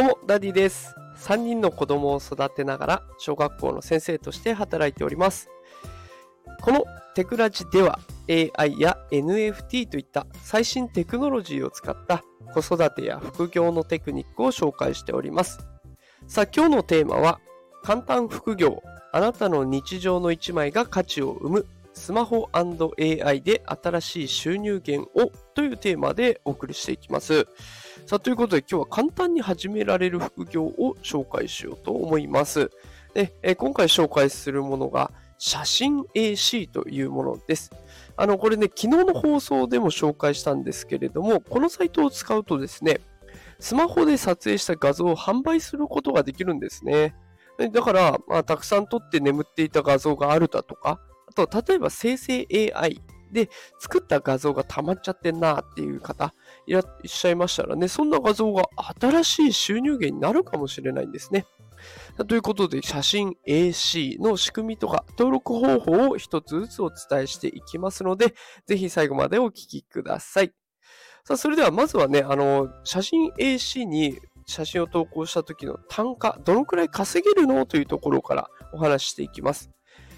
[0.00, 0.96] どうも、ダディです。
[1.18, 5.50] 3人の子供を育てながら、小学校の先生として働いております。
[6.62, 12.24] このテクラジでは、AI や NFT といった最新テクノロジーを使った
[12.54, 15.58] 子育てや副業のテクニックを紹介しております。
[16.26, 17.38] さあ、今日のテーマは、
[17.82, 18.82] 簡単副業、
[19.12, 27.46] あなたの日常の一枚が価値を生む、スマホ &AI で新しい収入源をというテーマでお送りしていきます。
[28.06, 32.70] さあ、ということで今日は簡単に始められる副業を紹介しようと思います。
[33.14, 37.70] でえ今回紹介するものが写真 AC というものです。
[38.16, 43.00] あの、これね、昨日の放送でも紹介したんですけれども、このサイトを使うとですね、
[43.58, 47.14] スマホで撮影した画像を販売することができるんですね。
[47.72, 56.34] だから、まあ、たくさん撮って眠っていた画像があるだとか、あと、例えば生成 AI で作った画像が溜まっちゃってんなっていう方
[56.66, 58.64] いらっしゃいましたらね、そんな画像が
[59.00, 61.46] 新しい収入源になるかもしれないんですね。
[62.28, 68.34] ということで、写真 AC の仕組みとか登録方法を一つずつお伝えしていきますので、
[68.66, 70.52] ぜひ最後までお聞きください。
[71.24, 77.64] さあ、それではまずはね、あの、写真 AC に写真を投稿した時の単価、どのくらい稼げるの？
[77.64, 79.70] というところからお話ししていきます。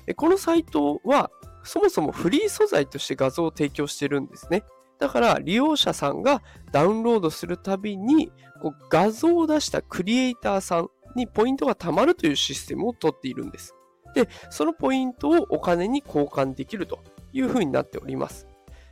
[0.06, 1.30] えこのサイトは、
[1.64, 4.64] そもそもフリー素材として画像を提供してるんですね。
[4.98, 8.30] だから利用者さんがダウンロードするたびに
[8.60, 13.74] こう画像を出したクリエイターさんにポイントが貯まるというシステムを取っているんです。
[14.14, 17.00] で、そのポイントをお金に交換できると
[17.32, 18.46] いうふうになっております。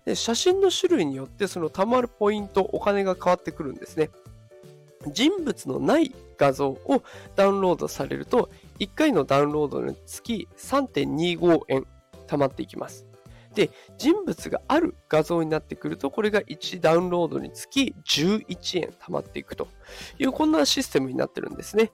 [0.04, 4.10] で写真の種類によってその貯まるポイント、お金が変わってくるんですね。
[5.08, 7.02] 人物のない画像を
[7.36, 11.86] ダウンロードされると1回のダウンロードにつき3.25円
[12.26, 13.06] 貯まっていきます。
[13.54, 19.68] で、人物がある画像になってくると、これが1ダウンロードにつき11円貯まっていくと
[20.18, 21.90] いう、こんなシステムになってるんですね。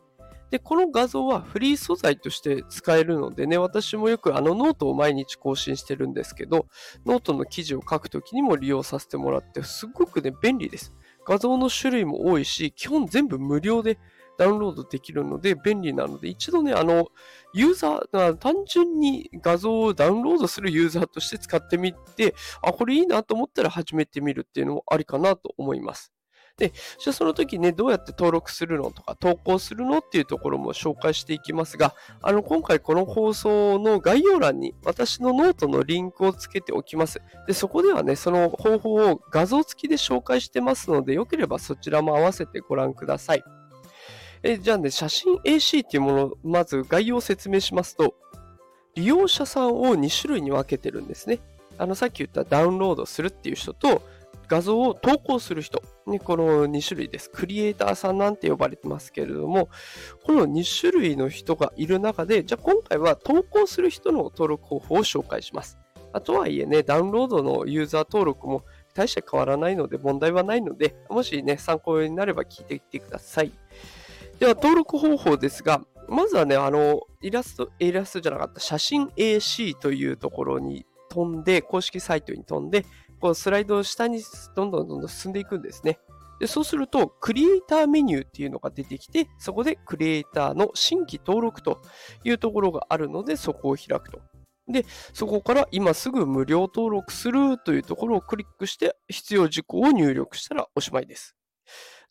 [0.51, 6.67] で、この画像はフリー素材として使えるのでね、私もよくあのノートを毎日更新してるんですけど、
[7.05, 10.95] ノートの記事を書くときにも利用させてもらって、すごくね、便利です。
[11.27, 13.99] 画像の種類も多いし、基本全部無料で
[14.39, 17.09] ダウンロードできるので便利なので、一度ね、あの、
[17.55, 26.13] ユーザー、単純に画像をダウンロードするユーザーとして使ってみて、あ、これいいなと思ったら始めてみるっていうのもありかなと思います。
[26.59, 37.21] で、じゃその時ね、どうやって登録するのとか投稿するのっていうところも紹介していきますが、あの、今回この放送の概要欄に私のノートのリンクをつけておきます。
[37.47, 43.45] で、そこではね、その方法を画像付きで紹介してますので、よければそちらも合わせてご覧ください。
[44.43, 48.15] えじゃあね、写真 AC っていうものを、まず概要を説明しますと、
[48.95, 51.39] 利用者さんを2種類に分けてるんですね。
[51.77, 54.01] あの、さっき言ったダウンロードするっていう人と、
[54.49, 55.83] 画像を投稿する人。
[56.07, 57.31] ね、この2種類です。
[57.31, 59.69] クリエイターさんなんて呼ばれてますけれども、
[60.25, 65.79] この2種類の人がいる中で、じゃあ今回は投稿する人の登録方法を紹介します。
[66.13, 68.63] あとはいえね、ダウンロードのユーザー登録も
[68.95, 73.53] 大して変わらないので問題はないので、もしね、参考になれば聞いていってください。
[74.39, 82.87] では、登録方法ですが、まずはね、あの、イラスト、イラストじゃなかった、写真 AC というところに飛んで、公式サイトに飛んで、
[83.21, 84.21] こうスライドを下に
[84.55, 85.99] どんどんどんどん進んでいくんですね。
[86.39, 91.81] でそうすると、クリエイターメニューっていうのが出てきて、そこでクリエイターの新規登録と
[92.25, 94.21] いうところがあるので、そこを開くと。
[94.69, 94.85] で、
[95.15, 101.37] そこから今すぐ無料登録するというところをクリックして、必要事項を入力したらおしまいです。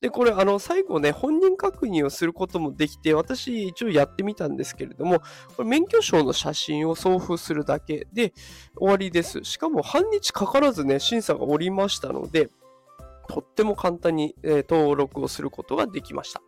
[0.02, 5.22] で、これ、あの、最後ね、本人確認をすることもできて、私一応やってみたんですけれども、
[5.56, 8.34] これ免許証の写真を送付するだけで
[8.76, 9.44] 終わりです。
[9.44, 12.50] しかも半日かからずね、審査がおりましたので、
[13.28, 16.42] とっても簡単に、えー登録をすることができました。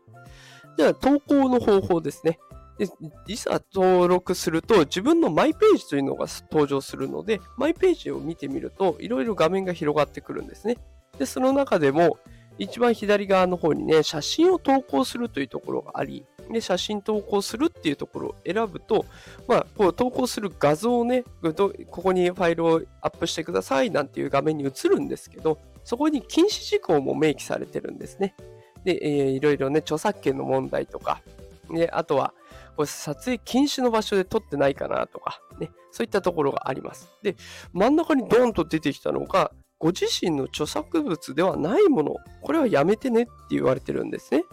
[0.75, 2.40] では、投稿の方法ですね。
[2.78, 2.88] で
[3.28, 10.78] いざ登録すると自分のマイページというのが登場するので、マイページを見てみるといろいろ画面が広がってくるんですね。
[11.17, 12.20] で、その中でも
[12.58, 19.06] 一番左側の方にね、写真を投稿するというところがあり、で、写真投稿するっていうところを選ぶと、
[19.48, 28.36] まあ、こう投稿する画像をね、ここにファイルをアップしてくださいなんていう画面に映るんですけど、そこに禁止事項も明記されてるんですね。
[28.84, 31.22] で、えーいろいろね、著作権の問題とか、
[31.70, 32.34] で、あとは、
[32.76, 37.09] これ撮影禁止の場所で撮ってないかなとか、ね、そういったところがあります。
[37.24, 37.36] で、
[37.74, 44.44] 真ん中にドーンと出てきたのが、ご自身の著作物ではないもの、これはやめてねって言われてるんですね。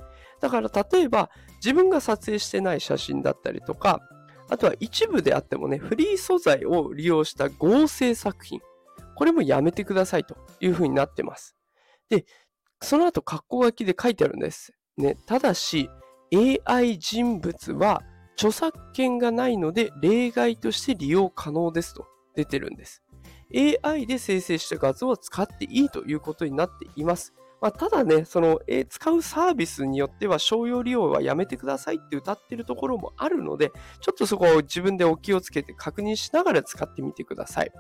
[0.41, 4.01] だから例えば自分が撮影してない写真だったりとか、
[4.51, 8.61] あとは一部であってもね、フリー素材を利用した合成作品、
[9.17, 11.57] これもやめてくださいというふうになってます。
[12.11, 12.27] で、
[12.83, 14.75] その後、括弧書きで書いてあるんです。
[14.99, 15.89] ね、ただし、
[16.67, 18.03] AI 人物は
[18.37, 23.04] 著作権がないので例外として利用可能ですと出てるんです。
[23.55, 27.33] AI で生成した画像は使っていいということになっています。
[27.61, 37.73] まあ、ただね、その、えー、使うサービスによっては商用利用はやめてくださいって歌ってるところもあるので、ちょっとそこを自分でお気をつけて確認しながら使ってみてください。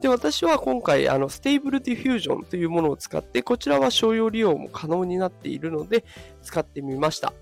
[0.00, 6.04] で、私は今回、あの、 Stable Diffusion というものを使って、こちらは商用利用も可能になっているので、
[6.42, 7.32] 使ってみました。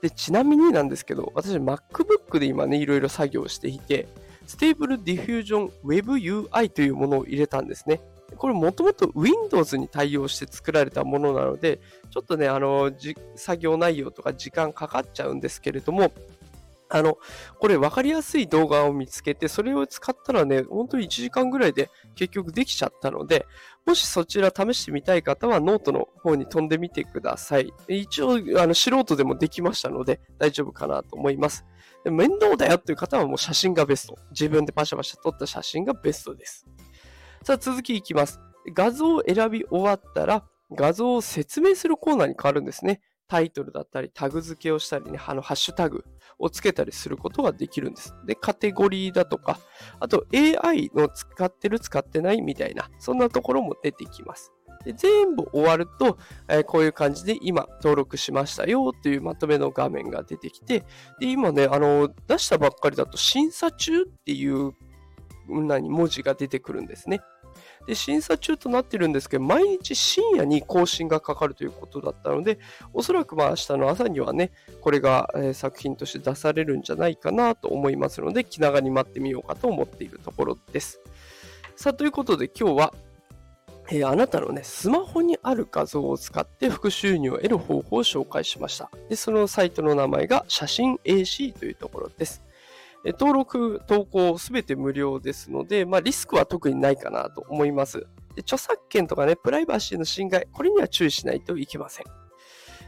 [0.00, 4.06] で、ちなみになんですけど、私 MacBook で今ね、いろいろ作業していて、
[4.48, 8.00] Stable Diffusion WebUI というものを入れたんですね。
[8.36, 11.80] これもともと Windows に対応して作られたものなので、
[12.10, 12.90] ちょっとね、あの、
[13.36, 16.12] 作業内容とか時間かかっちゃうんですけれども、
[16.90, 17.18] あの、
[17.58, 23.46] これ分かりやすい動画を見つけて、それを使ったらね、本当に1時間ぐらいで結局できちゃったので、
[23.86, 27.72] もしそちら試してみたい方はノートの方に飛んでみてください。
[27.88, 31.64] 一応、あの素人でもできましたので大丈夫かなと思います。
[32.04, 34.18] 面倒だよっていう方はもう写真がベスト。
[34.30, 36.66] 自分でパシャパシャ撮った写真がベストです。
[37.42, 38.40] さあ、続きいきます。
[38.74, 43.00] 画像を選び終わったら、画像を説明するコーナーに変わるんですね。
[43.28, 46.04] タイトルだったり、タグ付けをしたりね、あの、ハッシュタグ
[46.38, 48.14] をつけたりすることができるんです。
[48.26, 49.60] で、カテゴリーだとか、
[50.00, 54.52] あと AI の使ってる、使ってないみたいな、そんなところも出てきます。
[54.84, 60.84] で全部終わると、えー、こういう感じで今登録しましたよというまとめの画面が出てきて、
[61.18, 64.72] で今ね、あの出したばっかりだと審査中っていう
[65.48, 67.20] 何文字が出てくるんですね。
[67.88, 72.58] で、審査中となってるんですけど、毎日深夜に更新がかかるということだったので、
[72.92, 74.52] おそらくまあ明日の朝にはね、
[74.82, 81.00] これが、え、作品として出されるんじゃないかなと思いますので、気長に待ってみようかと思っているところです。
[81.76, 82.94] さあ、ということで今日は、
[83.90, 88.90] えー、あなたのね、スマホにある画像を使って副収入を得る方法を紹介しました。
[89.08, 92.42] で、そのサイトの名前が写真 AC というところです。
[93.12, 98.06] 登録、投稿すべて無料ですので、まあ、リスクは特にないかなと思います。
[98.34, 102.06] で著作権とかね、プライバシーの侵害、これには注意しないといけません。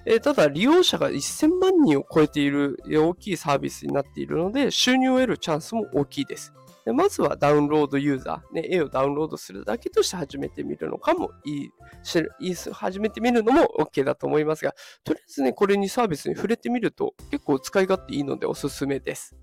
[0.06, 6.52] え、ただ、利用者が1000万人を超えている大きいサービスになっているので、収入を得るチャンスも大きいです。
[6.84, 11.70] でまずはダウンロードユーザー、ね、絵をダウンロードするだけとして始めてみるのかもいい
[12.02, 12.24] し、
[12.72, 14.74] 始めてみるのも OK だと思いますが、
[15.04, 19.36] とりあえずね、これにサービスに触れてみると結構使い勝手いいのでおすすめです。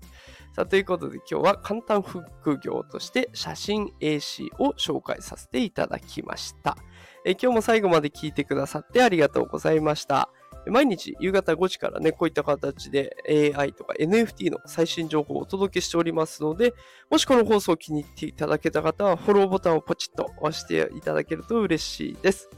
[0.58, 6.76] さあ、ということで今日は簡単副業として写真 AC を紹介させていただきました。
[7.24, 10.30] え今日も最後まで聞いてくださってありがとうございました。
[10.66, 16.74] 毎日夕方5時からね、こういった形で AI とか NFT の最新情報をお届けしておりますので、
[17.08, 22.50] もしこの放送を気に入っていただけた方は、フォローボタンをポチッと押していただけると嬉しいです。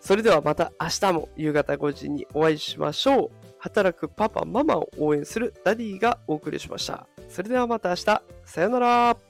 [0.00, 3.30] それではまた明日も夕方5時にお会いしましょう。
[3.58, 7.06] 働くパパ、ママを応援するダディがお送りしました。
[7.28, 8.22] それではまた明日。
[8.44, 9.25] さよなら。